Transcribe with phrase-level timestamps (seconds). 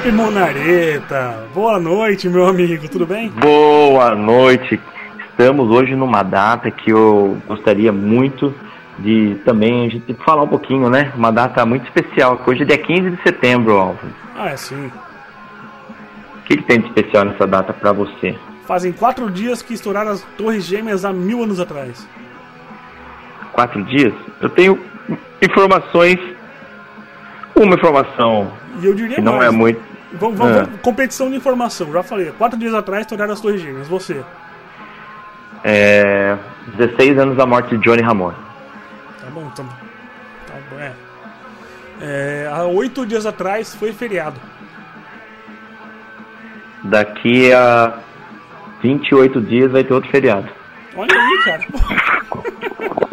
[0.00, 1.44] Felipe Monareta.
[1.54, 3.28] Boa noite, meu amigo, tudo bem?
[3.30, 4.80] Boa noite.
[5.30, 8.54] Estamos hoje numa data que eu gostaria muito
[8.98, 11.12] de também a gente falar um pouquinho, né?
[11.14, 14.10] Uma data muito especial, hoje é dia 15 de setembro, Alves.
[14.36, 14.90] Ah, é sim.
[16.38, 18.34] O que, que tem de especial nessa data para você?
[18.66, 22.08] Fazem quatro dias que estouraram as Torres Gêmeas há mil anos atrás.
[23.52, 24.14] Quatro dias?
[24.40, 24.78] Eu tenho
[25.42, 26.18] informações.
[27.54, 29.52] Uma informação E eu diria que não mais.
[29.52, 29.89] é muito.
[30.12, 31.92] Vamos, vamos, vamos- competição de informação.
[31.92, 33.86] Já falei, quatro dias atrás estouraram as Torres Gêmeas.
[33.88, 34.22] Você.
[35.62, 36.36] É,
[36.76, 38.36] 16 anos da morte de Johnny Ramone.
[39.20, 39.72] Tá bom, tá bom.
[40.46, 40.92] Tá bom, é.
[42.02, 44.40] É, há oito dias atrás foi feriado.
[46.82, 47.98] Daqui a
[48.82, 50.48] 28 dias vai ter outro feriado.
[50.96, 51.62] Olha aí, cara.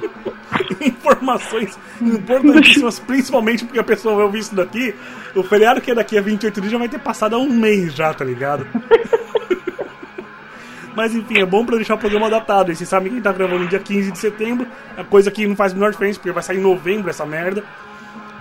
[0.85, 4.93] Informações importantíssimas, principalmente porque a pessoa vai ouvir isso daqui.
[5.35, 7.93] O feriado que é daqui a 28 dias já vai ter passado há um mês
[7.93, 8.65] já, tá ligado?
[10.95, 12.71] Mas enfim, é bom pra deixar o programa datado.
[12.71, 14.65] E vocês sabem que a gente tá gravando no dia 15 de setembro.
[14.97, 17.63] A coisa que não faz a menor diferença, porque vai sair em novembro essa merda.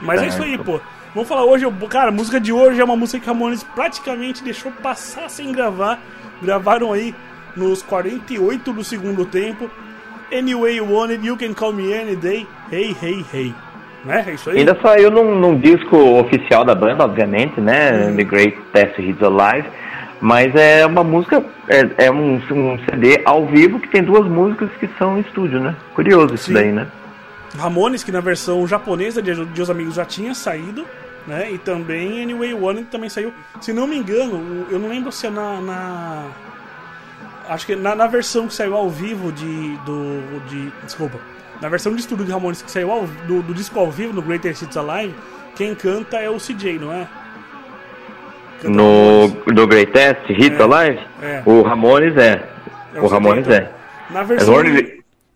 [0.00, 0.80] Mas é isso aí, pô.
[1.14, 4.42] Vamos falar hoje, cara, a música de hoje é uma música que a Ramones praticamente
[4.42, 6.00] deixou passar sem gravar.
[6.42, 7.14] Gravaram aí
[7.54, 9.70] nos 48 do segundo tempo.
[10.32, 12.46] Anyway You Want It, You Can Call Me Any Day.
[12.70, 13.54] Hey, hey, hey.
[14.04, 14.24] Né?
[14.26, 14.58] É isso aí.
[14.58, 18.12] Ainda saiu num, num disco oficial da banda, obviamente, né?
[18.16, 19.68] The Great Test Hits Alive.
[20.20, 24.70] Mas é uma música, é, é um, um CD ao vivo que tem duas músicas
[24.80, 25.76] que são em estúdio, né?
[25.94, 26.54] Curioso isso Sim.
[26.54, 26.86] daí, né?
[27.58, 30.86] Ramones, que na versão japonesa de de Os Amigos já tinha saído,
[31.26, 31.50] né?
[31.52, 33.32] E também Anyway It também saiu.
[33.60, 35.60] Se não me engano, eu não lembro se é na.
[35.60, 36.26] na-
[37.48, 39.76] acho que na, na versão que saiu ao vivo de.
[39.78, 40.40] do.
[40.48, 40.72] de.
[40.84, 41.18] Desculpa.
[41.60, 44.20] Na versão de estúdio de Ramones que saiu ao- do, do disco ao vivo, no
[44.22, 45.14] Greatest Hits Alive,
[45.56, 47.08] quem canta é o CJ, não é?
[48.60, 49.54] Canta No, Ramones.
[49.54, 50.62] no Great Test Hits É.
[50.62, 51.42] Alive, É.
[51.46, 52.42] o Ramones é.
[52.94, 53.56] É o CJ, Ramones então.
[53.56, 53.70] é.
[54.10, 54.54] Na versão.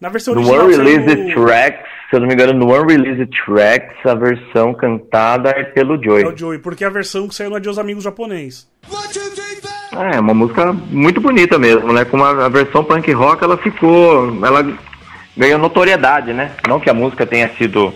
[0.01, 0.71] Na versão No original.
[0.71, 5.65] saiu- Unreleased Tracks, se eu não me engano, no Unreleased Tracks, a versão cantada é
[5.65, 6.25] pelo Joey.
[6.25, 8.67] É o Joey, porque a versão que saiu na de Os Amigos Japonês.
[9.93, 12.05] É, uma música muito bonita mesmo, né?
[12.05, 14.45] Com a, versão punk rock, ela ficou.
[14.45, 14.73] Ela
[15.37, 16.53] ganhou notoriedade, né?
[16.69, 17.93] Não que a música tenha sido.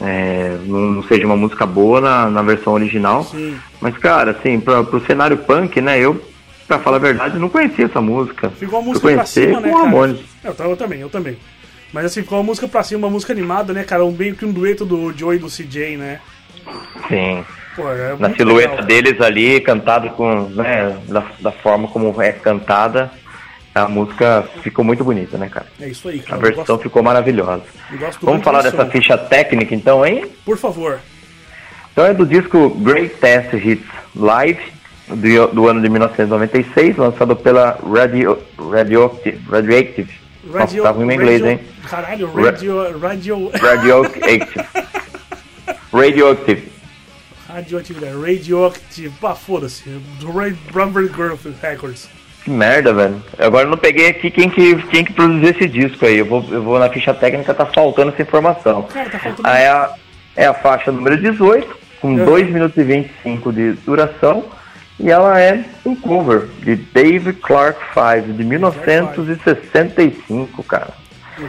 [0.00, 3.24] é, não, seja uma música boa na, na versão original.
[3.24, 3.58] Sim.
[3.80, 5.98] Mas, cara, assim, pra, pro cenário punk, né?
[5.98, 6.22] Eu,
[6.68, 8.50] pra falar a verdade, não conhecia essa música.
[8.50, 9.72] Ficou uma Eu música pra cima, né?
[9.72, 10.20] Ramones.
[10.44, 11.36] Eu, eu também, eu também.
[11.92, 14.04] Mas assim, ficou uma música pra cima, uma música animada, né, cara?
[14.04, 16.20] Um bem que um dueto do Joey e do CJ, né?
[17.08, 17.44] Sim.
[17.82, 18.86] Pô, é Na silhueta legal.
[18.86, 23.10] deles ali, cantado com, né, da, da forma como é cantada,
[23.74, 25.66] a música ficou muito bonita, né, cara?
[25.80, 26.36] É isso aí, A cara.
[26.36, 27.62] Eu versão gosto, ficou maravilhosa.
[28.20, 28.90] Vamos falar dessa som.
[28.90, 30.26] ficha técnica então, hein?
[30.44, 30.98] Por favor.
[31.92, 34.60] Então é do disco Great Test Hits Live,
[35.08, 39.40] do, do ano de 1996, lançado pela Radio, Radioactive.
[39.50, 40.12] Radioactive.
[40.44, 41.60] Nossa, tá ruim em inglês, radio- hein?
[41.88, 42.98] Caralho, Ra- radio.
[42.98, 43.50] Radio.
[43.60, 44.64] Radioactive.
[45.92, 46.72] Radioactive.
[47.48, 48.14] Radioatividade.
[48.20, 49.10] Radioactive.
[49.20, 49.88] Pá, foda-se.
[50.20, 52.08] Do Ray Brumber Girl Records.
[52.44, 53.22] Que merda, velho.
[53.38, 56.18] Agora eu não peguei aqui quem que, quem que produziu esse disco aí.
[56.18, 58.82] Eu vou, eu vou na ficha técnica, tá faltando essa informação.
[58.82, 59.48] Cara, tá faltando.
[59.48, 59.92] Ah, é, a,
[60.36, 62.24] é a faixa número 18, com Uhum.
[62.24, 64.44] 2 minutos e 25 de duração.
[65.00, 70.88] E ela é um cover de Dave Clark 5, de 1965, cara.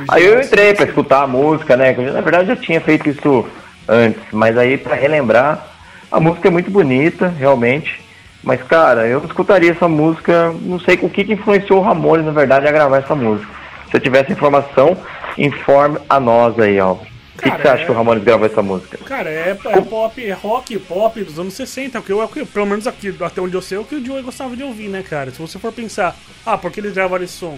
[0.08, 1.92] Aí eu entrei pra escutar a música, né?
[1.94, 3.44] Na verdade eu tinha feito isso
[3.88, 5.66] antes, mas aí pra relembrar,
[6.12, 8.02] a música é muito bonita, realmente.
[8.44, 12.32] Mas cara, eu escutaria essa música, não sei o que, que influenciou o Ramones, na
[12.32, 13.52] verdade, a gravar essa música.
[13.90, 14.98] Se eu tivesse informação,
[15.38, 17.08] informe a nós aí, Alves.
[17.36, 18.98] O que, que você acha é- que o Ramones gravou essa música?
[19.06, 22.86] Cara, é, é pop, é rock, pop dos anos 60, que eu, é pelo menos
[22.86, 25.32] aqui, até onde eu sei, é o que o Joey gostava de ouvir, né, cara?
[25.32, 26.16] Se você for pensar,
[26.46, 27.58] ah, por que eles gravaram esse som?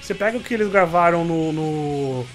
[0.00, 2.26] Você pega o que eles gravaram no, no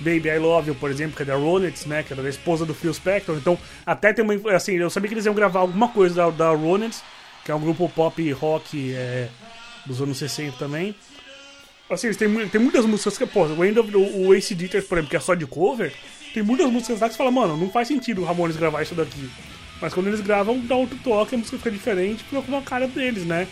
[0.00, 2.66] Baby I Love You, por exemplo, que é da Ronettes, né, que era da esposa
[2.66, 5.88] do Phil Spector, então até tem uma, assim, eu sabia que eles iam gravar alguma
[5.88, 7.02] coisa da, da Ronettes,
[7.44, 9.28] que é um grupo pop rock é,
[9.86, 10.94] dos anos 60 também.
[11.90, 14.82] Assim, eles têm, tem muitas músicas que, pô, o, End of, o, o Ace Dieter,
[14.86, 15.92] por exemplo, que é só de cover,
[16.32, 18.94] tem muitas músicas lá que você fala, mano, não faz sentido o Ramones gravar isso
[18.94, 19.30] daqui.
[19.80, 22.88] Mas quando eles gravam, dá outro toque, a música fica diferente, fica com a cara
[22.88, 23.46] deles, né?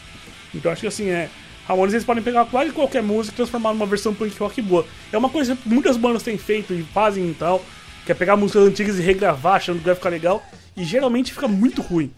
[0.54, 1.28] Então acho que assim, é.
[1.72, 4.86] Ramones eles podem pegar quase qualquer música e transformar numa versão punk rock boa.
[5.10, 7.64] É uma coisa que muitas bandas têm feito e fazem e tal,
[8.04, 10.44] que é pegar músicas antigas e regravar achando que vai ficar legal,
[10.76, 12.12] e geralmente fica muito ruim.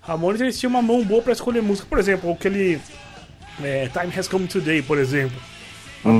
[0.00, 2.80] Ramones eles tinham uma mão boa pra escolher música, por exemplo, aquele
[3.62, 5.36] é, Time Has Come Today, por exemplo.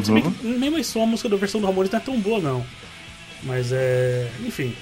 [0.04, 2.20] Se bem que, mesmo esse som, a música da versão do Ramones não é tão
[2.20, 2.66] boa, não.
[3.44, 4.28] Mas é.
[4.44, 4.74] Enfim.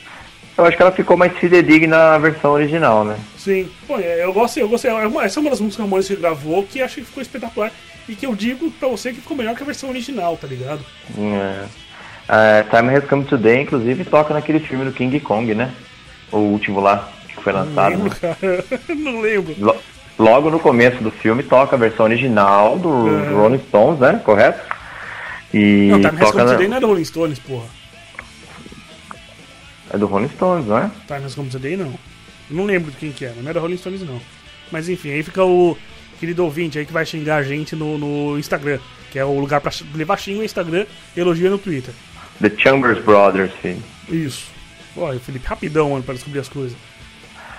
[0.57, 3.17] Eu acho que ela ficou mais fidedigna na versão original, né?
[3.37, 3.71] Sim.
[3.87, 4.91] Pô, é, eu gostei, eu gostei.
[4.91, 7.71] É Essa é uma das músicas Ramones que ele gravou que achei que ficou espetacular.
[8.09, 10.81] E que eu digo pra você que ficou melhor que a versão original, tá ligado?
[11.19, 11.65] É.
[12.31, 15.73] É, Time Has Come Today, inclusive, toca naquele filme do King Kong, né?
[16.33, 17.91] O último lá, que foi Não lançado.
[17.91, 18.65] lembro, cara.
[18.97, 19.55] Não lembro.
[19.59, 19.77] Lo-
[20.19, 23.31] Logo no começo do filme toca a versão original do É.
[23.31, 24.21] Rolling Stones, né?
[24.25, 24.61] Correto?
[25.55, 26.53] E Não, Time Has Come na...
[26.53, 27.67] Today não é do Rolling Stones, porra.
[29.91, 30.91] É do Rolling Stones, não é?
[31.07, 31.87] Time Has Come Today não.
[32.51, 34.21] Eu não lembro de quem que é, não era Rolling Stones não.
[34.73, 35.77] Mas enfim, aí fica o
[36.19, 38.79] querido ouvinte aí que vai xingar a gente no, no Instagram.
[39.11, 40.87] Que é o lugar pra levar xingo no Instagram
[41.17, 41.95] elogia no Twitter.
[42.41, 43.83] The Chambers Brothers, filho.
[44.09, 44.47] Isso.
[44.97, 46.77] Olha, Felipe, rapidão, mano, pra descobrir as coisas.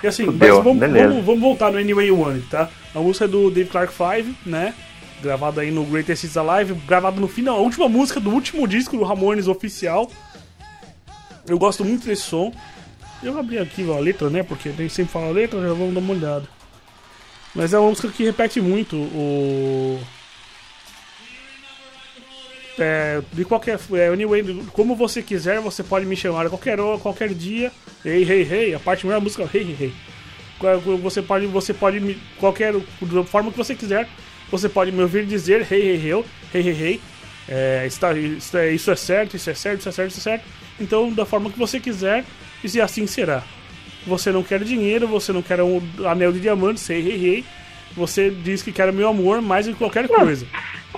[0.02, 2.70] E assim, Fudeu, mas vamos, vamos, vamos voltar no Anyway It, tá?
[2.94, 4.74] A música é do Dave Clark 5, né?
[5.22, 8.96] Gravada aí no Greatest Hits Alive, gravada no final, a última música do último disco
[8.96, 10.10] do Ramones oficial.
[11.46, 12.52] Eu gosto muito desse som.
[13.22, 14.42] Eu abri aqui ó, a letra, né?
[14.42, 16.48] Porque nem sempre fala a letra, já vamos dar uma olhada.
[17.54, 20.00] Mas é uma música que repete muito o.
[22.78, 24.42] É, de qualquer é, anyway,
[24.72, 27.70] como você quiser, você pode me chamar a qualquer hora, qualquer dia.
[28.04, 29.92] Ei, hey, hey, a parte melhor da música, hey, hey, hey.
[30.58, 34.08] Qual- Você pode, você pode me qualquer da forma que você quiser,
[34.50, 36.24] você pode me ouvir dizer hey, hey, hey,
[36.54, 37.00] hey, hey, hey.
[37.48, 40.22] É, está, isso, é, isso é certo, isso é certo, isso é certo, isso é
[40.22, 40.44] certo.
[40.78, 42.24] Então, da forma que você quiser,
[42.62, 43.42] e assim será.
[44.06, 47.44] Você não quer dinheiro, você não quer um anel de diamantes, hey, hey, hey.
[47.96, 50.46] Você diz que quer meu amor mais do que qualquer coisa.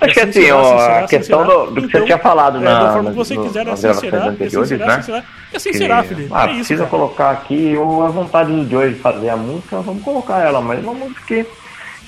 [0.01, 1.55] Acho que assim, será, ó, será, a questão será.
[1.65, 3.83] do, do que você tinha falado é, na, da forma que você no- quiser, assim
[3.83, 3.93] será,
[4.39, 4.95] e assim será, né?
[4.95, 5.25] assim será.
[5.53, 6.29] E assim Que- será, Felipe.
[6.33, 6.91] Ah, é isso, precisa cara.
[6.91, 10.79] colocar aqui ou a vontade do Joey de fazer a música, vamos colocar ela, mas
[10.81, 11.47] é uma música que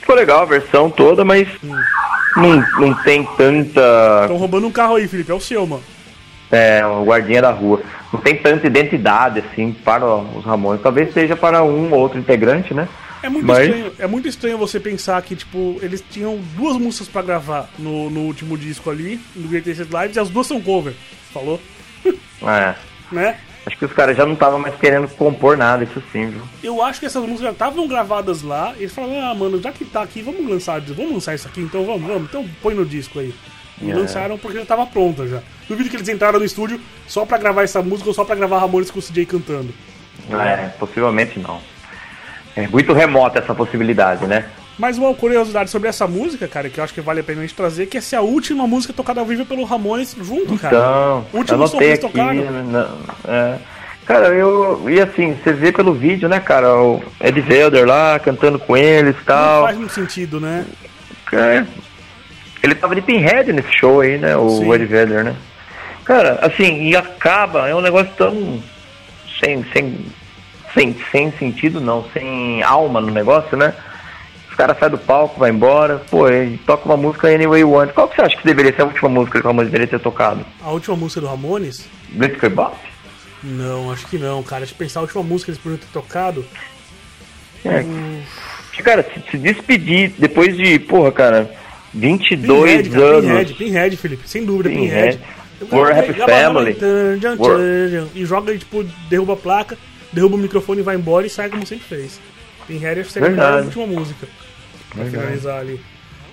[0.01, 1.49] ficou legal a versão toda, mas
[2.37, 3.81] não, não tem tanta.
[4.23, 5.31] Estão roubando um carro aí, Felipe.
[5.33, 5.83] É o seu, mano.
[6.55, 7.83] É, o guardinha da rua.
[8.13, 10.83] Não tem tanta identidade assim para os Ramones.
[10.83, 12.89] Talvez seja para um ou outro integrante, né?
[13.23, 17.09] É muito, Mas- estranho, é muito estranho você pensar que, tipo, eles tinham duas músicas
[17.09, 20.95] pra gravar no, no último disco ali, no Greatest Live, e as duas são cover.
[21.33, 21.61] Falou?
[22.47, 22.75] É.
[23.11, 23.37] Né?
[23.65, 26.43] Acho que os caras já não estavam mais querendo compor nada, isso sim, viu?
[26.63, 29.73] Eu acho que essas músicas já estavam gravadas lá, e eles falaram, ah, mano, já
[29.73, 32.85] que tá aqui, vamos lançar, vamos lançar isso aqui, então vamos, vamos, então põe no
[32.85, 33.33] disco aí.
[33.83, 33.95] E É.
[33.95, 35.41] lançaram porque já tava pronta já.
[35.69, 38.59] Duvido que eles entraram no estúdio só pra gravar essa música ou só pra gravar
[38.61, 39.75] Ramones com o CJ cantando.
[40.31, 41.61] É, possivelmente não.
[42.57, 44.45] É muito remota essa possibilidade, né?
[44.79, 47.43] Mais uma curiosidade sobre essa música, cara, que eu acho que vale a pena a
[47.43, 50.77] gente trazer, que essa é a última música tocada ao vivo pelo Ramones junto, cara.
[50.77, 52.13] Então, último som que anotei eles aqui.
[52.13, 52.65] tocaram.
[52.65, 53.59] não, é.
[54.07, 54.85] Cara, eu.
[54.91, 56.77] E assim, você vê pelo vídeo, né, cara?
[56.77, 59.63] O Ed Velder lá cantando com eles e Não tal.
[59.65, 60.65] faz muito sentido, né?
[61.33, 61.65] É.
[62.65, 64.35] Ele tava de pinhead nesse show aí, né?
[64.39, 64.73] O Sim.
[64.73, 65.37] Ed Vedder, né?
[66.03, 68.63] Cara, assim, e acaba, é um negócio tão.
[69.39, 69.63] sem.
[69.71, 70.07] sem.
[70.73, 73.75] sem, sem sentido não, sem alma no negócio, né?
[74.49, 77.93] Os caras saem do palco, vai embora, pô, e toca uma música Anyway You Want.
[77.93, 80.03] Qual que você acha que deveria ser a última música que o Ramones deveria ter
[80.03, 80.47] tocado?
[80.63, 81.87] A última música do Ramones?
[82.11, 82.77] Blitzkrieg Bop?
[83.43, 84.61] Não, acho que não, cara.
[84.61, 86.47] Deixa eu pensar, a última música que eles podiam ter tocado.
[87.63, 87.85] É.
[88.73, 91.51] Que, Cara, se, se despedir depois de, porra, cara,
[91.95, 93.23] 22 Pinhead, anos.
[93.25, 95.19] Pinhead, Pinhead, Felipe, sem dúvida, Pinhead.
[95.19, 95.35] Pinhead.
[95.73, 96.77] A Happy Family.
[98.15, 99.79] E joga tipo, derruba a placa,
[100.13, 102.21] derruba o microfone e vai embora e sai como sempre fez.
[102.67, 104.27] Pinhead acho que seria a última música.
[104.91, 105.25] Pra Verdade.
[105.25, 105.81] finalizar ali.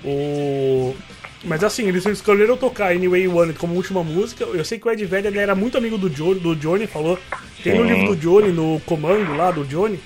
[0.04, 0.96] O...
[1.44, 4.44] Mas assim, eles escolheram tocar Anyway You Want como última música.
[4.46, 7.18] Eu sei que o Ed Vedder ele era muito amigo do Johnny, do Johnny falou.
[7.64, 10.00] Tem no livro do Johnny, no comando lá do Johnny,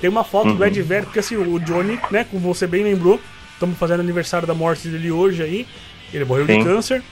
[0.00, 0.56] tem uma foto Uhum.
[0.56, 3.18] do Ed Vedder, porque assim, o Johnny, né, como você bem lembrou,
[3.62, 5.66] estamos fazendo aniversário da morte dele hoje aí.
[6.12, 6.64] Ele morreu de Sim.
[6.64, 7.02] câncer.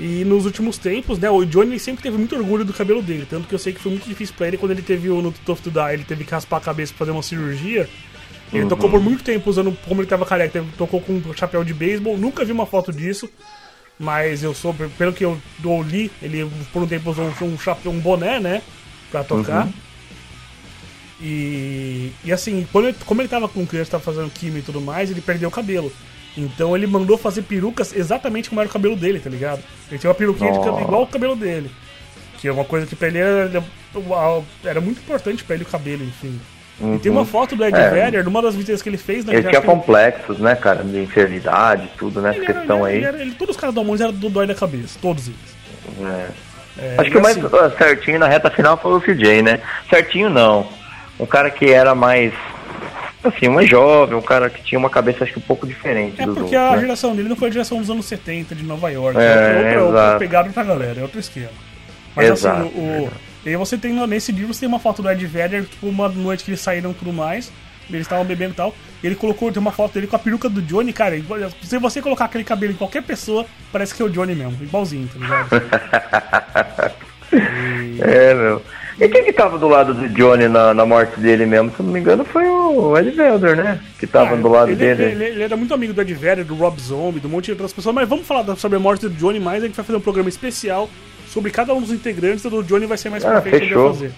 [0.00, 3.26] E nos últimos tempos, né, o Johnny sempre teve muito orgulho do cabelo dele.
[3.28, 5.32] Tanto que eu sei que foi muito difícil pra ele quando ele teve o no
[5.32, 7.88] Tough to Die, ele teve que raspar a cabeça pra fazer uma cirurgia.
[8.52, 8.68] Ele Uhum.
[8.68, 11.74] tocou por muito tempo usando, como ele tava careca, ele tocou com um chapéu de
[11.74, 12.16] beisebol.
[12.16, 13.28] Nunca vi uma foto disso.
[13.98, 15.36] Mas eu sou, pelo que eu,
[15.84, 18.62] li, ele por um tempo usou um, um chapéu, um boné, né?
[19.10, 19.66] Pra tocar.
[19.66, 19.72] Uhum.
[21.20, 24.80] E, e assim, quando ele- como ele tava com criança, tava fazendo química e tudo
[24.80, 25.92] mais, ele perdeu o cabelo.
[26.36, 29.60] Então ele mandou fazer perucas exatamente como era o cabelo dele, tá ligado?
[29.90, 31.70] Ele tinha uma peruquinha de cabelo igual o cabelo dele.
[32.40, 33.64] Que é uma coisa que pra ele era,
[34.64, 36.38] era muito importante pra ele o cabelo, enfim.
[36.94, 37.90] E tem uma foto do Ed É.
[37.90, 39.32] Vedder, numa das visitas que ele fez, né?
[39.32, 42.98] Ele tinha que ele- complexos, né, cara, de inferioridade, tudo nessa ele era- questão ele
[42.98, 43.04] aí.
[43.04, 45.58] era- ele- todos os caras do Ramones eram do dói da cabeça, todos eles.
[46.00, 46.28] É.
[46.80, 49.60] É, Acho que o mais assim, certinho na reta final foi o Phil J, né?
[49.90, 50.68] Certinho não.
[51.18, 52.32] Um cara que era mais.
[53.22, 56.24] Assim, mais jovem, um cara que tinha uma cabeça acho que um pouco diferente É
[56.24, 56.54] porque outros.
[56.54, 56.80] a né?
[56.80, 59.18] geração dele não foi a geração dos anos 70 de Nova York.
[59.18, 59.22] É,
[59.74, 61.50] É, outra, outra pegada pra galera, é outro esquema.
[62.14, 63.10] Mas Exato, assim, o,
[63.44, 66.08] E aí você tem, nesse livro, você tem uma foto do Ed Vedder, tipo, uma
[66.08, 67.52] noite que eles saíram tudo mais.
[67.90, 68.74] Eles estavam bebendo e tal.
[69.02, 71.16] E ele colocou, tem uma foto dele com a peruca do Johnny, cara.
[71.62, 74.58] Se você colocar aquele cabelo em qualquer pessoa, parece que é o Johnny mesmo.
[74.62, 75.48] Igualzinho, tá ligado?
[77.32, 78.00] e...
[78.02, 78.62] É, meu.
[79.38, 81.70] Tava do lado do Johnny na, na morte dele mesmo?
[81.70, 83.80] Se não me engano, foi o Ed Vedder, né?
[83.96, 85.04] Que tava ah, do lado ele, dele.
[85.04, 87.52] Ele, ele, era muito amigo do Ed Vedder, do Rob Zombie, do um monte de
[87.52, 87.94] outras pessoas.
[87.94, 89.62] Mas vamos falar sobre a morte do Johnny mais.
[89.62, 90.90] A gente vai fazer um programa especial
[91.28, 92.44] sobre cada um dos integrantes.
[92.44, 93.94] O do Johnny vai ser mais ah, perfeito fechou.
[93.94, 94.12] fazer.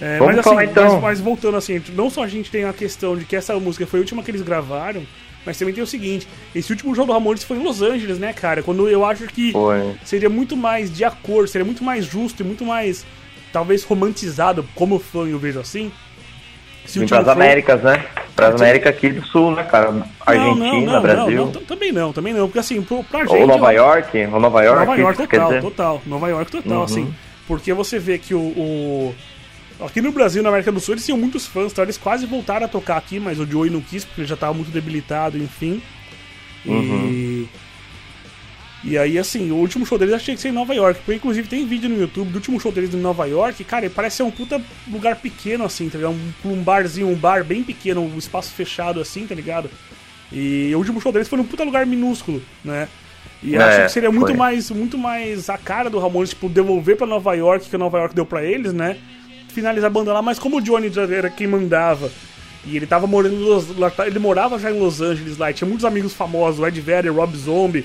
[0.00, 0.92] É, Vamos mas, assim, falar, então.
[0.92, 3.88] Mas, mas, voltando assim, não só a gente tem a questão de que essa música
[3.88, 5.02] foi a última que eles gravaram,
[5.44, 8.32] mas também tem o seguinte: esse último jogo do Ramones foi em Los Angeles, né,
[8.32, 8.62] cara?
[8.62, 9.96] Quando eu acho que foi.
[10.04, 13.04] seria muito mais de acordo, seria muito mais justo e muito mais
[13.54, 15.92] talvez romantizado, como fã eu vejo assim.
[16.84, 18.04] Se para as Américas, né?
[18.34, 19.94] Para as Américas aqui do Sul, né, cara?
[20.26, 21.46] Argentina, não, não, Brasil.
[21.46, 22.48] Não, também não, também não.
[22.48, 23.36] Porque assim, pra gente.
[23.36, 24.80] Ou Nova York, ou Nova York.
[24.80, 26.02] Nova York total, total.
[26.04, 26.82] Nova York total, uhum.
[26.82, 27.14] assim.
[27.46, 29.14] Porque você vê que o, o,
[29.80, 32.66] Aqui no Brasil, na América do Sul, eles tinham muitos fãs, então eles quase voltaram
[32.66, 35.80] a tocar aqui, mas o Joey não quis, porque ele já estava muito debilitado, enfim.
[36.66, 36.80] Uhum.
[38.84, 38.90] E.
[38.90, 41.00] E aí, assim, o último show deles achei que ser em Nova York.
[41.00, 43.62] Porque, inclusive, tem vídeo no YouTube do último show deles em Nova York.
[43.64, 44.60] Cara, parece ser um puta
[44.90, 46.14] lugar pequeno, assim, tá ligado?
[46.44, 49.70] Um, um barzinho, um bar bem pequeno, um espaço fechado, assim, tá ligado?
[50.32, 52.88] E o último show deles foi num puta lugar minúsculo, né?
[53.42, 56.96] E é, acho que seria muito mais, muito mais a cara do Ramones, tipo, devolver
[56.96, 58.96] pra Nova York, que a Nova York deu pra eles, né?
[59.48, 62.10] Finalizar a banda lá, mas como o Johnny era quem mandava,
[62.64, 63.36] e ele tava morando
[64.06, 67.12] ele morava já em Los Angeles lá, e tinha muitos amigos famosos, o Ed Vedder,
[67.12, 67.84] Rob Zombie,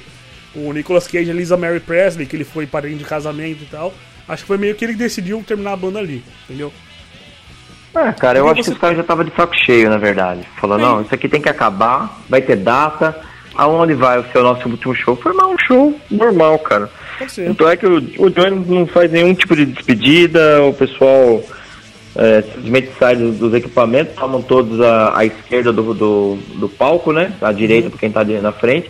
[0.56, 3.94] o Nicolas Cage, a Lisa Mary Presley, que ele foi parente de casamento e tal.
[4.28, 6.72] Acho que foi meio que ele decidiu terminar a banda ali, entendeu?
[7.94, 8.70] Ah, cara, eu acho você...
[8.70, 10.42] que os caras já tava de saco cheio, na verdade.
[10.60, 13.20] Falando, não, isso aqui tem que acabar, vai ter data.
[13.56, 15.16] Aonde vai o seu nosso último show?
[15.16, 16.90] Formar um show normal, cara.
[17.40, 21.44] Então é que o, o Johnny não faz nenhum tipo de despedida, o pessoal
[22.16, 27.12] é, simplesmente sai dos, dos, equipamentos, tomam todos à, à esquerda do, do, do, palco,
[27.12, 27.34] né?
[27.42, 27.90] À direita uhum.
[27.90, 28.90] para quem tá na frente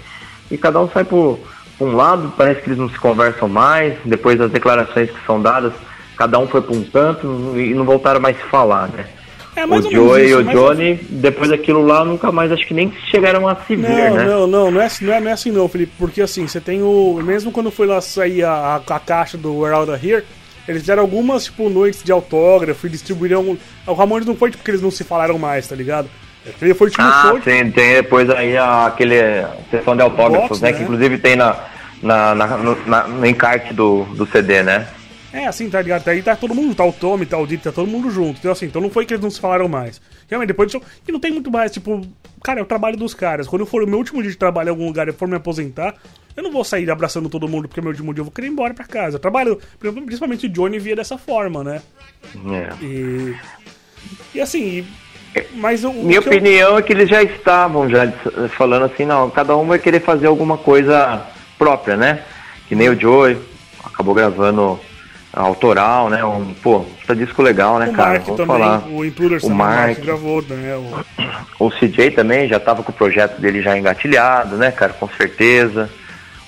[0.49, 1.39] e cada um sai por
[1.79, 5.73] um lado, parece que eles não se conversam mais, depois das declarações que são dadas,
[6.17, 9.05] cada um foi para um canto e não voltaram mais a se falar, né?
[9.55, 13.47] É, o Joey e o Johnny, depois daquilo lá, nunca mais acho que nem chegaram
[13.47, 14.23] a se não, ver, né?
[14.23, 16.61] Não, não, não é, assim, não, é, não é assim não, Felipe, porque assim, você
[16.61, 17.19] tem o.
[17.23, 20.23] Mesmo quando foi lá sair a, a, a caixa do Out Here,
[20.67, 23.57] eles fizeram algumas, tipo, noites de autógrafo e distribuíram.
[23.85, 26.07] O Ramones não foi tipo porque eles não se falaram mais, tá ligado?
[26.61, 27.41] Ele foi tipo ah, show.
[27.41, 29.15] Sim, tem depois aí a, aquele
[29.69, 30.77] sessão de autógrafos, Box, né, né?
[30.77, 31.55] Que inclusive tem na,
[32.01, 34.87] na, na, no, na, no encarte do, do CD, né?
[35.31, 36.07] É, assim, tá ligado?
[36.07, 38.39] Aí tá todo mundo, tá o Tommy, tá o Dito, tá todo mundo junto.
[38.39, 40.01] Então, assim, então não foi que eles não se falaram mais.
[40.27, 40.83] Realmente, depois disso.
[41.07, 42.01] E não tem muito mais, tipo,
[42.43, 43.47] cara, é o trabalho dos caras.
[43.47, 45.35] Quando eu for o meu último dia de trabalho em algum lugar e for me
[45.35, 45.95] aposentar,
[46.35, 48.47] eu não vou sair abraçando todo mundo porque é meu último dia, eu vou querer
[48.47, 49.17] ir embora pra casa.
[49.17, 51.81] Eu trabalho, principalmente o Johnny via dessa forma, né?
[52.51, 52.83] É.
[52.83, 53.35] E.
[54.33, 54.87] E assim,
[55.55, 56.77] mas o, Minha opinião eu...
[56.77, 58.11] é que eles já estavam já
[58.49, 61.25] falando assim, não, cada um vai querer fazer alguma coisa
[61.57, 62.23] própria, né?
[62.67, 63.37] Que nem o Joey
[63.83, 64.79] acabou gravando
[65.33, 66.23] autoral, né?
[66.23, 68.09] Um, pô, tá disco legal, né, o cara?
[68.11, 68.87] Mark Vamos também, falar.
[68.87, 70.75] O Imploders o Mark, gravou, né?
[71.59, 71.65] O...
[71.65, 74.93] o CJ também já tava com o projeto dele já engatilhado, né, cara?
[74.93, 75.89] Com certeza.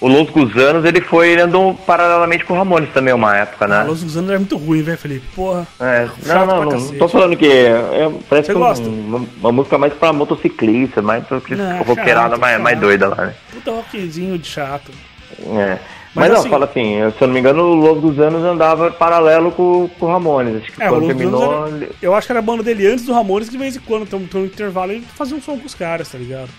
[0.01, 3.81] O Los Gusanos, ele foi, ele andou paralelamente com o Ramones também uma época, né?
[3.81, 5.27] Ah, Los Gusanos era muito ruim, velho, Felipe?
[5.35, 5.67] Porra.
[5.79, 9.77] É, não, não, não, não tô falando que é, é parece que uma, uma, música
[9.77, 13.35] mais pra motociclista, mais pra não, roqueirada mais, mais doida lá, né?
[13.53, 14.91] Puta rockzinho de chato.
[15.39, 15.77] É.
[16.13, 18.89] Mas, Mas não, assim, fala assim, se eu não me engano, o Los Gusanos andava
[18.89, 20.63] paralelo com, com o Ramones.
[20.63, 21.67] Acho que é, quando terminou.
[21.67, 23.79] Era, eu acho que era a banda dele antes do Ramones, que de vez em
[23.79, 26.49] quando, tem um intervalo, ele fazia um som com os caras, tá ligado?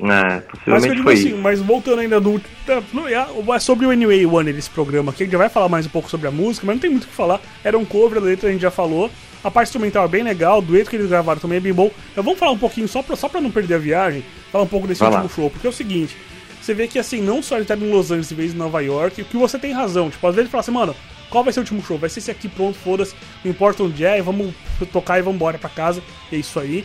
[0.00, 2.40] É, possivelmente mas, foi assim, mas voltando ainda do.
[2.68, 5.86] É, é sobre o Anyway One, esse programa aqui, a gente já vai falar mais
[5.86, 7.40] um pouco sobre a música, mas não tem muito o que falar.
[7.64, 9.10] Era um cover, a letra a gente já falou.
[9.42, 11.90] A parte instrumental é bem legal, o dueto que eles gravaram também é bem bom.
[12.12, 14.68] Então vamos falar um pouquinho, só pra, só pra não perder a viagem, falar um
[14.68, 15.34] pouco desse vai último lá.
[15.34, 16.16] show, porque é o seguinte.
[16.60, 18.82] Você vê que assim, não só ele tá em Los Angeles em vez de Nova
[18.82, 20.10] York, que você tem razão.
[20.10, 20.94] Tipo, às vezes ele fala assim, mano,
[21.30, 21.96] qual vai ser o último show?
[21.96, 23.14] Vai ser esse aqui, pronto, foda-se,
[23.44, 24.52] não importa onde é, vamos
[24.92, 26.02] tocar e vamos embora pra casa.
[26.32, 26.84] É isso aí.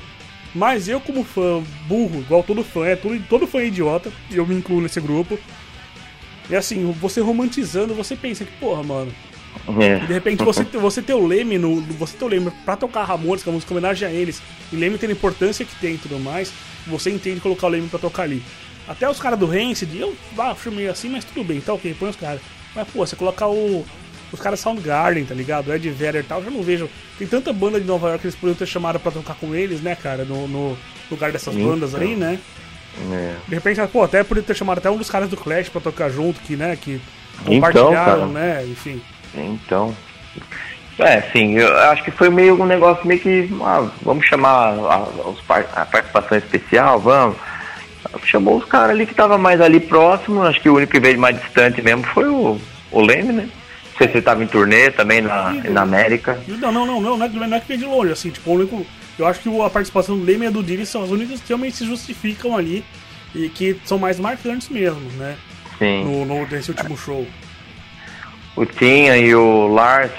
[0.53, 4.37] Mas eu, como fã burro, igual todo fã, é todo, todo fã é idiota, e
[4.37, 5.39] eu me incluo nesse grupo.
[6.49, 9.11] E assim, você romantizando, você pensa que, porra, mano.
[9.79, 9.99] É.
[9.99, 11.81] De repente você, você ter o Leme no.
[11.81, 14.41] Você ter o Leme pra tocar Ramones, que é uma música homenagem a eles,
[14.71, 16.51] e Leme tem a importância que tem e tudo mais,
[16.85, 18.43] você entende colocar o Leme pra tocar ali.
[18.87, 22.09] Até os caras do Rancid, eu ah, filmei assim, mas tudo bem, tá ok, põe
[22.09, 22.41] os caras.
[22.75, 23.85] Mas, pô, você colocar o,
[24.33, 25.73] os caras Soundgarden, tá ligado?
[25.73, 26.89] Ed Vedder e tal, eu já não vejo.
[27.17, 29.81] Tem tanta banda de Nova York que eles poderiam ter chamado pra tocar com eles,
[29.81, 30.25] né, cara?
[30.25, 30.77] No, no
[31.09, 32.39] lugar dessas então, bandas aí, né?
[33.11, 33.33] É.
[33.47, 36.09] De repente, pô, até poderia ter chamado até um dos caras do Clash pra tocar
[36.09, 37.01] junto, que, né, que
[37.41, 39.01] então, compartilharam, então, né, enfim.
[39.35, 39.95] Então.
[40.99, 43.49] É, sim, eu acho que foi meio um negócio meio que.
[43.61, 45.07] Ah, vamos chamar a,
[45.81, 47.37] a, participação especial, vamos.
[48.25, 51.17] Chamou os caras ali que tava mais ali próximo, acho que o único que veio
[51.17, 52.59] mais distante mesmo foi o,
[52.91, 53.49] o Leme, né?
[53.93, 56.39] Não sei se ele tava em turnê também na, na América.
[56.47, 58.53] Não, não, não, não, não é, não é que veio de longe, assim, tipo, o
[58.55, 58.85] único.
[59.17, 61.77] Eu acho que a participação do Leme e do Diri são as únicas que realmente
[61.77, 62.83] se justificam ali
[63.35, 65.35] e que são mais marcantes mesmo, né?
[65.77, 66.03] Sim.
[66.03, 67.27] No, no, nesse último show.
[68.55, 70.11] O Tinha e o Lars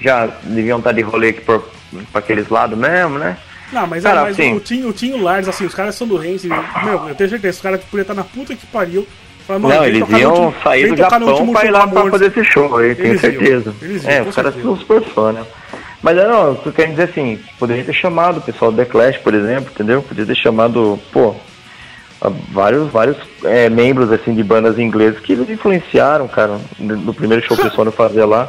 [0.00, 1.68] já deviam estar de rolê aqui por,
[2.12, 3.36] pra aqueles lados mesmo, né?
[3.72, 5.74] Não, mas, Cara, é, mas assim, o, Tim, o Tim e o Lars, assim, os
[5.74, 6.48] caras são do Renzi.
[6.48, 9.06] Meu, eu tenho certeza, os caras podiam estar na puta que pariu.
[9.46, 12.76] Fala, não, eles iam último, sair do Japão pra ir lá pra fazer esse show
[12.78, 13.74] aí, tenho certeza.
[13.82, 15.44] Iam, iam, é, os caras são super fã, né?
[16.02, 19.18] Mas é, não, eu quero dizer assim, poderia ter chamado o pessoal do The Clash,
[19.18, 20.02] por exemplo, entendeu?
[20.02, 21.34] Poderia ter chamado, pô,
[22.50, 27.56] vários, vários é, membros assim de bandas inglesas que eles influenciaram, cara, no primeiro show
[27.56, 28.48] que eles foram fazer lá.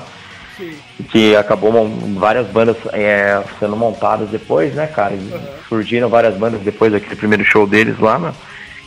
[0.57, 0.73] Sim.
[1.09, 5.13] Que acabou várias bandas é, sendo montadas depois, né, cara?
[5.13, 5.39] Uhum.
[5.67, 8.33] Surgiram várias bandas depois daquele primeiro show deles lá, né?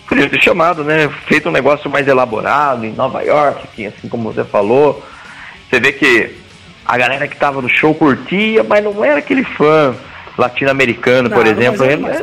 [0.08, 1.08] Podia ter chamado, né?
[1.26, 5.04] Feito um negócio mais elaborado em Nova York, que, assim como você falou.
[5.68, 6.34] Você vê que
[6.84, 9.94] a galera que tava no show curtia, mas não era aquele fã
[10.38, 11.84] latino-americano, por exemplo.
[11.84, 12.22] É, mas...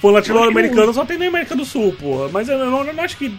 [0.00, 2.28] Pô, latino-americano só tem na América do Sul, porra.
[2.32, 3.32] Mas eu não, eu não acho que.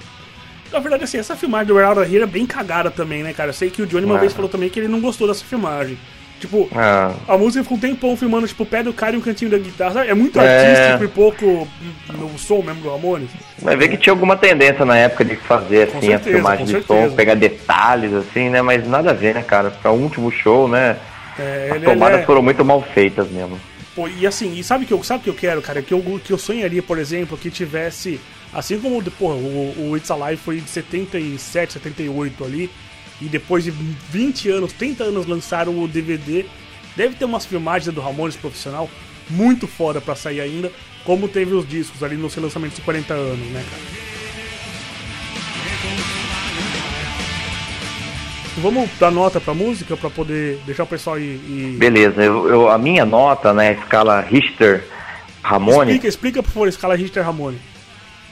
[0.72, 3.50] Na verdade, assim, essa filmagem do Real Here é bem cagada também, né, cara?
[3.50, 4.20] Eu sei que o Johnny uma é.
[4.22, 5.98] vez falou também que ele não gostou dessa filmagem.
[6.42, 7.14] Tipo, é.
[7.28, 9.60] a música ficou um tempão filmando, tipo, o pé do cara e um cantinho da
[9.60, 9.94] guitarra.
[9.94, 10.10] Sabe?
[10.10, 10.90] É muito é.
[10.90, 11.68] artístico e pouco
[12.10, 13.30] no som mesmo do Ramones.
[13.60, 16.72] Vai ver que tinha alguma tendência na época de fazer, assim, certeza, a filmagem de
[16.72, 17.10] certeza.
[17.10, 18.60] som, pegar detalhes, assim, né?
[18.64, 19.70] Mas nada a ver, né, cara?
[19.70, 20.98] Para o último show, né?
[21.38, 22.24] É, As tomadas é...
[22.24, 23.60] foram muito mal feitas mesmo.
[23.96, 25.84] Pô, e assim, e sabe o que eu, sabe que eu quero, cara?
[25.84, 28.20] Que eu, que eu sonharia, por exemplo, que tivesse.
[28.52, 32.70] Assim como porra, o, o It's Alive foi de 77, 78 ali,
[33.22, 36.46] e depois de 20 anos, 30 anos lançaram o DVD.
[36.96, 38.90] Deve ter umas filmagens do Ramones profissional
[39.30, 40.72] muito foda pra sair ainda,
[41.06, 44.12] como teve os discos ali no seu lançamento de 40 anos, né, cara?
[48.58, 51.40] Vamos dar nota pra música pra poder deixar o pessoal ir.
[51.48, 51.78] ir...
[51.78, 54.86] Beleza, eu, eu, a minha nota, né, escala Richter
[55.42, 55.92] Ramone.
[55.92, 57.58] Explica, explica por favor, escala Richter Ramone.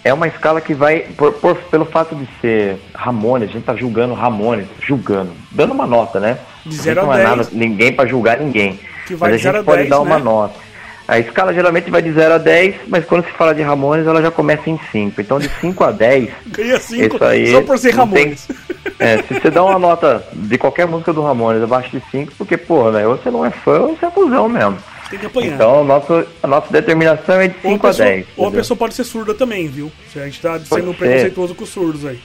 [0.03, 3.75] É uma escala que vai, por, por, pelo fato de ser Ramone, a gente tá
[3.75, 6.39] julgando Ramone, julgando, dando uma nota, né?
[6.65, 7.07] De 0 a 10.
[7.07, 8.79] Não é nada, ninguém para julgar ninguém.
[9.05, 10.01] Que vai mas a gente pode 10, dar né?
[10.03, 10.69] uma nota.
[11.09, 14.21] A escala geralmente vai de 0 a 10, mas quando se fala de Ramones, ela
[14.21, 15.19] já começa em 5.
[15.19, 16.29] Então de 5 a 10.
[16.47, 18.45] Ganha 5 aí só por ser Ramones.
[18.45, 18.55] Tem,
[18.99, 22.55] é, se você dá uma nota de qualquer música do Ramones abaixo de 5, porque,
[22.55, 24.77] porra, né, você não é fã ou você é cuzão mesmo.
[25.09, 25.55] Tem que apanhar.
[25.55, 28.27] Então nosso, a nossa determinação é de 5 a 10.
[28.37, 29.91] Ou a pessoa pode ser surda também, viu?
[30.15, 32.19] A gente tá sendo preconceituoso com os surdos aí.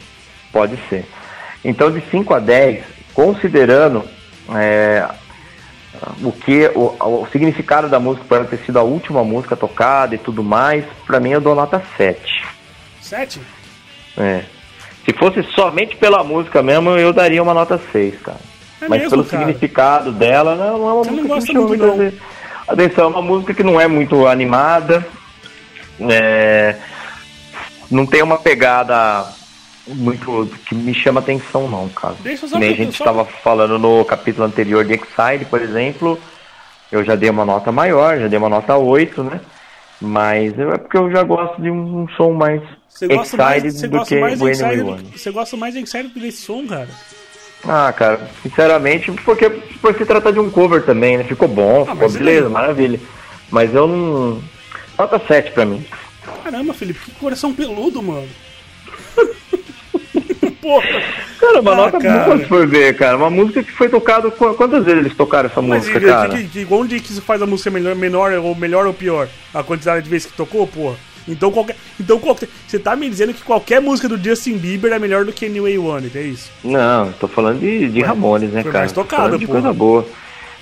[0.53, 1.07] Pode ser.
[1.65, 4.05] Então de 5 a 10, considerando
[4.55, 5.09] é,
[6.23, 10.19] o que o, o, significado da música para ter sido a última música tocada e
[10.19, 12.45] tudo mais, para mim eu dou nota 7.
[13.01, 13.41] 7?
[14.19, 14.43] É.
[15.05, 18.39] Se fosse somente pela música mesmo, eu daria uma nota 6, cara.
[18.81, 19.45] É Mas mesmo, pelo cara?
[19.45, 22.19] significado dela, não, não é uma Você música não que me chama muito,
[22.67, 25.07] Atenção, é uma música que não é muito animada.
[26.01, 26.77] É...
[27.91, 29.27] Não tem uma pegada
[29.87, 32.17] muito que me chama atenção não, cara.
[32.21, 36.19] Deixa Nem a gente estava falando no capítulo anterior de Exile, por exemplo,
[36.91, 39.41] eu já dei uma nota maior, já dei uma nota 8, né?
[40.01, 44.21] Mas é porque eu já gosto de um, som mais você gosta mais, você gosta
[44.21, 46.89] mais de Você gosta mais de Exile do que desse som, cara?
[47.67, 51.25] Ah, cara, sinceramente, porque por se tratar de um cover também, né?
[51.25, 53.01] Ficou bom, ah, ficou beleza, maravilha.
[53.51, 54.43] Mas eu não.
[54.99, 55.85] Nota 7 pra mim.
[56.43, 58.29] Caramba, Felipe, que coração peludo, mano.
[60.61, 61.03] Porra.
[61.39, 62.25] Cara, uma ah, nota cara.
[62.25, 63.17] boa se for ver, cara.
[63.17, 64.31] Uma música que foi tocada.
[64.31, 66.29] Quantas vezes eles tocaram essa Mas música, e, cara?
[66.31, 69.29] Que, que, onde que se faz a música melhor, menor, ou melhor ou pior?
[69.53, 70.97] A quantidade de vezes que tocou, porra?
[71.27, 71.77] Então qualquer.
[71.99, 72.49] Então qualquer.
[72.67, 75.79] Você tá me dizendo que qualquer música do Justin Bieber é melhor do que Anyway
[75.79, 76.51] One, é isso?
[76.63, 78.81] Não, tô falando de, de Ramones, né, cara?
[78.81, 80.07] Mais tocada, de coisa boa.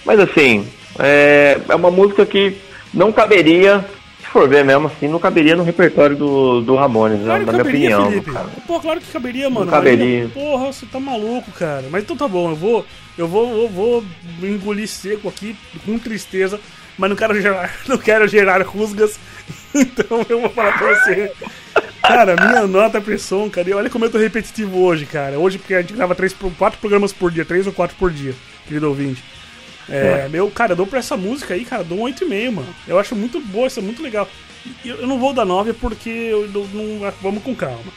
[0.04, 0.66] Mas assim,
[0.98, 2.56] é, é uma música que
[2.92, 3.84] não caberia
[4.32, 7.98] for ver mesmo assim, não caberia no repertório do, do Ramones, claro na minha caberia,
[7.98, 8.10] opinião.
[8.10, 8.32] Felipe.
[8.32, 8.48] Cara.
[8.66, 9.66] Pô, claro que caberia, mano.
[9.66, 10.24] Não caberia.
[10.24, 11.84] Mas, porra, você tá maluco, cara.
[11.90, 12.86] Mas então tá bom, eu vou.
[13.16, 14.02] Eu vou, eu vou
[14.42, 16.58] engolir seco aqui, com tristeza,
[16.98, 19.18] mas não quero gerar, não quero gerar rusgas.
[19.74, 21.32] Então eu vou falar pra você.
[22.02, 23.70] Cara, minha nota é som, cara.
[23.70, 25.38] E olha como eu tô repetitivo hoje, cara.
[25.38, 28.34] Hoje, porque a gente grava três, quatro programas por dia, três ou quatro por dia,
[28.66, 29.24] querido ouvinte.
[29.88, 30.28] É, é.
[30.28, 32.74] meu, cara, eu dou pra essa música aí, cara, dou um 8,5, mano.
[32.86, 34.28] Eu acho muito boa, isso é muito legal.
[34.84, 37.92] Eu, eu não vou dar 9 porque eu não, vamos com calma.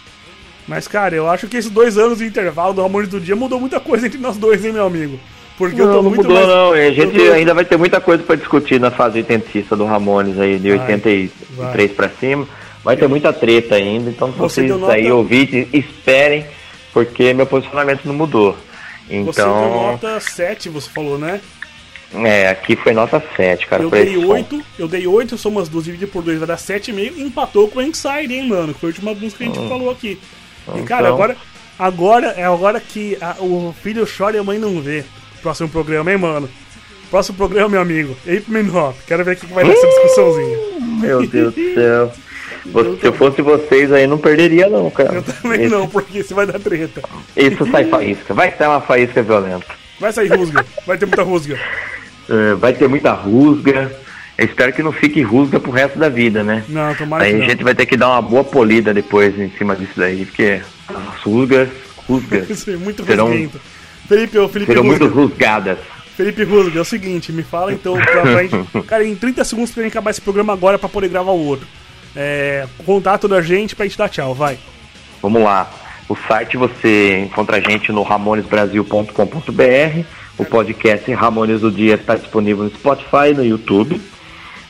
[0.68, 3.60] Mas, cara, eu acho que esses dois anos de intervalo do Ramones do Dia mudou
[3.60, 5.20] muita coisa entre nós dois, hein, meu amigo?
[5.58, 6.48] Porque não, eu tô não muito mudou, mais...
[6.48, 6.74] não.
[6.74, 7.34] A gente tô...
[7.34, 10.80] ainda vai ter muita coisa para discutir na fase oitentista do Ramones aí, de vai,
[10.88, 12.48] 83 para cima.
[12.84, 16.46] Vai ter muita treta ainda, então se Você vocês aí ouvirem, esperem,
[16.94, 18.56] porque meu posicionamento não mudou.
[19.10, 19.34] Então...
[19.34, 21.42] Você deu nota 7, você falou, né?
[22.14, 23.84] É, aqui foi nota 7, cara.
[23.84, 27.14] Eu dei 8, eu dei 8, soma as duas divididas por 2 vai dar 7,5
[27.18, 28.74] e empatou com o Inside, hein, mano?
[28.74, 29.70] Que foi a última música que a gente hum.
[29.70, 30.20] falou aqui.
[30.76, 31.16] E cara, então...
[31.16, 31.38] agora,
[31.78, 35.04] agora é agora que a, o filho chora e a mãe não vê.
[35.46, 36.50] Próximo programa, hein, mano?
[37.12, 38.18] Próximo programa, meu amigo.
[38.24, 38.98] Ape Minhop.
[39.06, 40.58] Quero ver o que vai dar essa discussãozinha.
[41.00, 42.12] Meu Deus do céu.
[43.00, 45.14] Se eu fosse vocês aí, não perderia não, cara.
[45.14, 45.70] Eu também Esse...
[45.70, 47.00] não, porque isso vai dar treta.
[47.38, 48.34] Isso sai faísca.
[48.34, 49.68] Vai ser uma faísca violenta.
[50.00, 50.66] Vai sair rusga.
[50.84, 51.60] Vai ter muita rusga.
[52.28, 53.92] É, vai ter muita rusga.
[54.40, 56.64] Eu espero que não fique rusga pro resto da vida, né?
[56.68, 59.76] Não, tomara Aí a gente vai ter que dar uma boa polida depois em cima
[59.76, 61.70] disso daí, porque as rusgas,
[62.08, 62.66] rusgas.
[62.68, 63.30] é muito serão.
[64.08, 65.80] Felipe, ô, Felipe serão muito rusgadas.
[66.16, 68.84] Felipe Rusga, é o seguinte, me fala então pra.
[68.88, 71.68] Cara, em 30 segundos pra gente acabar esse programa agora pra poder gravar o outro.
[72.16, 74.58] É, contato da gente pra gente dar tchau, vai.
[75.22, 75.70] Vamos lá.
[76.08, 80.06] O site você encontra a gente no ramonesbrasil.com.br.
[80.38, 84.00] O podcast Ramones do Dia está disponível no Spotify e no YouTube.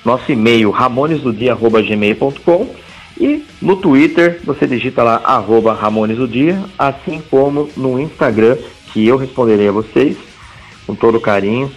[0.04, 2.76] Nosso e-mail ramonesdodia.gmail.com
[3.19, 8.58] e no Twitter você digita lá arroba Ramones do Dia, assim como no Instagram,
[8.95, 10.15] que eu responderei a vocês
[10.88, 11.69] com todo carinho.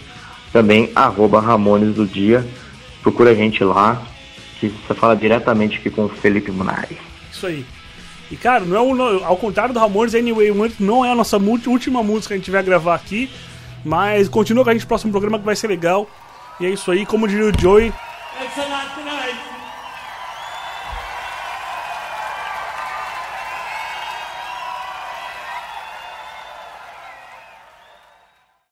[0.52, 2.46] Também arroba Ramones do Dia.
[3.02, 4.00] Procura a gente lá,
[4.60, 6.96] que você fala diretamente aqui com o Felipe Munari.
[7.32, 7.66] Isso aí.
[8.30, 12.04] E cara, não é o, ao contrário do Ramones, Anyway não é a nossa última
[12.04, 13.28] música que a gente vai gravar aqui.
[13.84, 16.08] Mas continua com a gente no próximo programa que vai ser legal.
[16.60, 17.86] E é isso aí, como diria o Joey.
[17.86, 19.17] It's a lot tonight.